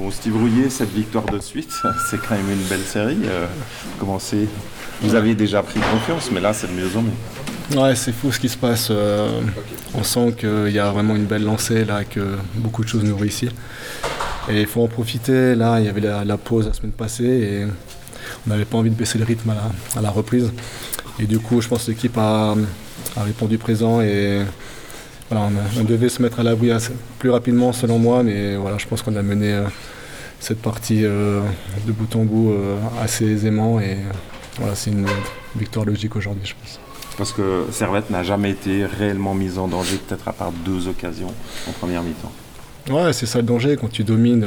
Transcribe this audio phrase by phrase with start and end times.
[0.00, 1.70] Bon, Steve Rouillet, cette victoire de suite,
[2.08, 3.18] c'est quand même une belle série.
[3.26, 3.46] Euh,
[5.02, 7.78] Vous aviez déjà pris confiance, mais là, c'est de mieux en mieux.
[7.78, 8.88] Ouais, c'est fou ce qui se passe.
[8.90, 9.28] Euh,
[9.92, 13.14] on sent qu'il y a vraiment une belle lancée, là, que beaucoup de choses nous
[13.14, 13.50] réussissent.
[14.48, 15.54] Et il faut en profiter.
[15.54, 17.66] Là, il y avait la, pause la semaine passée et
[18.46, 19.52] on n'avait pas envie de baisser le rythme
[19.96, 20.50] à la, reprise.
[21.18, 22.54] Et du coup, je pense que l'équipe a,
[23.18, 24.46] répondu présent et
[25.30, 26.70] on, devait se mettre à l'abri
[27.18, 29.64] plus rapidement selon moi, mais voilà, je pense qu'on a mené euh,
[30.40, 31.40] cette partie euh,
[31.86, 33.98] de bout en bout euh, assez aisément et
[34.58, 35.06] voilà, c'est une
[35.56, 36.80] victoire logique aujourd'hui, je pense.
[37.16, 41.32] Parce que Servette n'a jamais été réellement mise en danger, peut-être à part deux occasions
[41.68, 42.32] en première mi-temps.
[42.90, 44.46] Ouais, c'est ça le danger quand tu domines.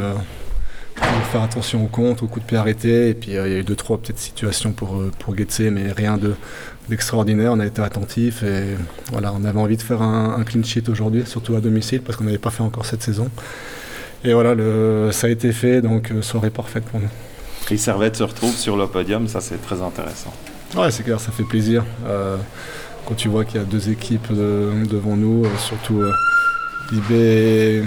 [0.96, 3.10] Faut faire attention au compte, au coup de pied arrêté.
[3.10, 5.36] Et puis il y a eu deux, trois petites situations pour, pour
[5.72, 6.36] mais rien de,
[6.90, 7.52] d'extraordinaire.
[7.54, 8.76] On a été attentif et
[9.12, 12.26] voilà, on avait envie de faire un, clean sheet aujourd'hui, surtout à domicile, parce qu'on
[12.26, 13.30] n'avait pas fait encore cette saison.
[14.24, 17.10] Et voilà, le, ça a été fait, donc euh, soirée parfaite pour nous.
[17.72, 20.34] Et Servette se retrouve sur le podium, ça c'est très intéressant.
[20.76, 21.84] Ouais, c'est clair, ça fait plaisir.
[22.08, 22.38] Euh,
[23.06, 26.02] quand tu vois qu'il y a deux équipes devant nous, euh, surtout
[26.92, 27.84] IB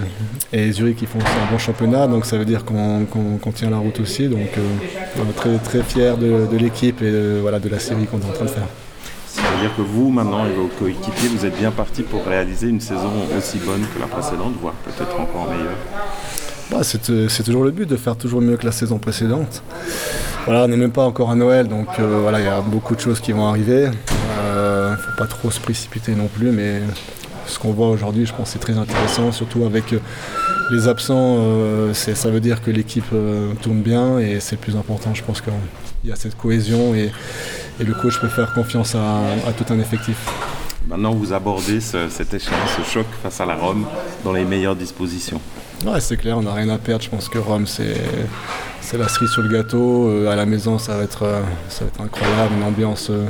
[0.53, 3.99] et, Zurich qui font un bon championnat, donc ça veut dire qu'on tient la route
[3.99, 4.27] aussi.
[4.27, 4.49] Donc
[5.17, 8.33] on est très, très fiers de, l'équipe et voilà, de la série qu'on est en
[8.33, 8.67] train de faire.
[9.27, 13.11] C'est-à-dire que vous, maintenant, et vos coéquipiers, vous êtes bien partis pour réaliser une saison
[13.37, 15.77] aussi bonne que la précédente, voire peut-être encore meilleure
[16.69, 19.63] bah, euh, c'est, toujours le but de faire toujours mieux que la saison précédente.
[20.45, 22.95] Voilà, on n'est même pas encore à Noël, donc euh, voilà, il y a beaucoup
[22.95, 23.89] de choses qui vont arriver.
[23.89, 26.81] Il euh, ne faut pas trop se précipiter non plus, mais
[27.47, 29.95] ce qu'on voit aujourd'hui, je pense, c'est très intéressant, surtout avec
[30.71, 31.37] les absents.
[31.93, 33.11] ça veut dire que l'équipe
[33.61, 35.13] tourne bien et c'est le plus important.
[35.13, 35.53] Je pense qu'il
[36.05, 37.11] y a cette cohésion et,
[37.79, 40.17] et le coach peut faire confiance à, tout un effectif.
[40.87, 43.85] Maintenant, vous abordez cet échéance, ce choc face à la Rome
[44.23, 45.41] dans les meilleures dispositions.
[45.85, 47.03] Ouais, c'est clair, on n'a rien à perdre.
[47.03, 47.93] Je pense que Rome, c'est,
[48.97, 50.07] la cerise sur le gâteau.
[50.07, 53.27] Euh, à la maison, ça va être, euh, ça va être incroyable, une ambiance euh,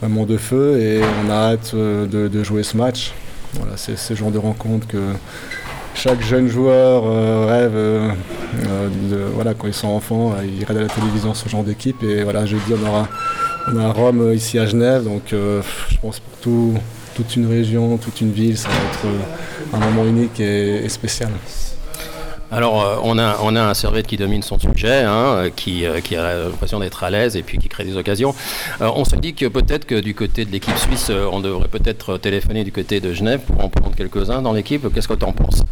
[0.00, 0.80] vraiment de feu.
[0.80, 3.12] Et on a hâte de, jouer ce match.
[3.54, 5.12] Voilà, c'est ce genre de rencontre que
[5.94, 11.34] chaque jeune joueur rêve de, voilà, quand ils sont enfants, ils rêvent à la télévision
[11.34, 12.02] ce genre d'équipe.
[12.02, 13.08] Et voilà, je dis, on aura
[13.68, 16.74] on Rome euh, ici à Genève, donc euh, je pense pour
[17.14, 21.30] toute une région, toute une ville, ça va être euh, un moment unique et, spécial.
[22.52, 26.44] Alors, on, a, on a un Servette qui domine son sujet, hein, qui, qui, a
[26.44, 28.34] l'impression d'être à l'aise et puis qui crée des occasions.
[28.80, 32.64] on se dit que peut-être que du côté de l'équipe suisse, on devrait peut-être téléphoner
[32.64, 34.92] du côté de Genève pour en prendre quelques-uns dans l'équipe.
[34.92, 35.62] Qu'est-ce que tu en penses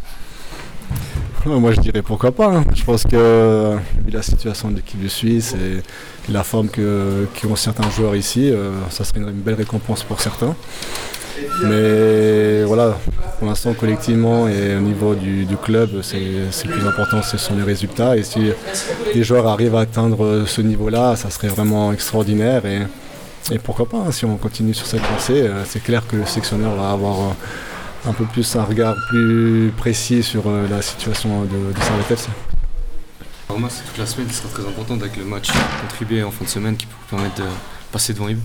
[1.45, 2.57] moi je dirais pourquoi pas.
[2.57, 2.65] Hein.
[2.75, 3.75] Je pense que
[4.05, 5.81] vu la situation de l'équipe Suisse et
[6.31, 10.55] la forme qu'ont certains joueurs ici, euh, ça serait une, belle récompense pour certains.
[11.63, 12.97] Mais voilà,
[13.37, 17.63] pour l'instant collectivement et au niveau du, club, c'est le plus important, ce sont les
[17.63, 18.17] résultats.
[18.17, 18.51] Et si
[19.13, 22.63] les joueurs arrivent à atteindre ce niveau-là, ça serait vraiment extraordinaire.
[22.65, 26.25] Et, pourquoi pas, hein, si on continue sur cette lancée, euh, c'est clair que le
[26.25, 31.43] sectionneur va avoir euh, un peu plus un regard plus précis sur euh, la situation
[31.43, 32.29] de, de Servette
[33.47, 35.49] Pour moi, c'est toute la semaine qui sera très importante avec le match
[35.81, 37.47] contribué en fin de semaine qui peut permettre de
[37.91, 38.37] passer devant Yves.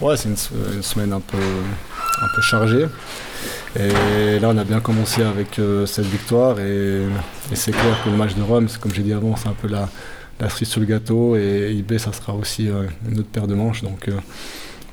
[0.00, 1.38] Ouais, c'est une, semaine un peu,
[2.24, 2.86] un peu chargée.
[3.78, 6.60] Et là, on a bien commencé avec euh, cette victoire.
[6.60, 7.02] Et,
[7.54, 9.88] c'est clair que le match de Rome, comme j'ai dit avant, c'est un peu la,
[10.40, 11.36] la cerise sur le gâteau.
[11.36, 13.82] Et IB, ça sera aussi euh, une autre paire de manches.
[13.82, 14.08] Donc,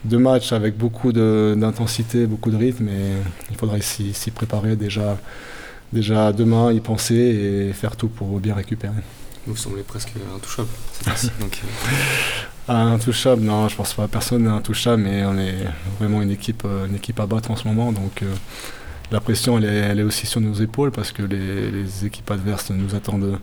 [0.04, 3.14] deux matchs avec beaucoup d'intensité, beaucoup de rythme et
[3.52, 5.18] il faudrait s'y préparer déjà,
[5.94, 8.94] déjà demain, y penser et faire tout pour bien récupérer.
[9.46, 10.70] Vous semblez presque intouchable.
[11.40, 11.92] donc, euh.
[12.68, 14.08] Intouchable, non, je pense pas.
[14.08, 15.56] Personne n'est intouchable, mais on est
[16.00, 17.92] vraiment une équipe, euh, une équipe à battre en ce moment.
[17.92, 18.34] Donc euh,
[19.12, 22.70] la pression, elle est, elle est, aussi sur nos épaules parce que les, équipes adverses
[22.70, 23.40] nous attendent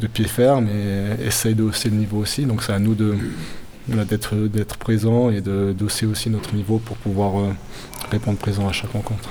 [0.00, 2.44] de, pied ferme et essayent de hausser le niveau aussi.
[2.44, 3.16] Donc c'est à nous de
[3.88, 7.52] d'être présent et de d'osser aussi notre niveau pour pouvoir euh,
[8.12, 9.28] répondre présent à chaque rencontre.